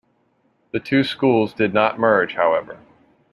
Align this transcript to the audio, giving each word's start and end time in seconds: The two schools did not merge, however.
The 0.71 0.79
two 0.79 1.03
schools 1.03 1.53
did 1.53 1.75
not 1.75 1.99
merge, 1.99 2.33
however. 2.33 2.79